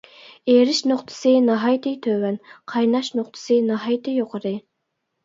ئېرىش 0.51 0.77
نۇقتىسى 0.91 1.33
ناھايىتى 1.49 1.93
تۆۋەن، 2.05 2.39
قايناش 2.71 3.11
نۇقتىسى 3.21 3.59
ناھايىتى 3.67 4.15
يۇقىرى. 4.17 4.55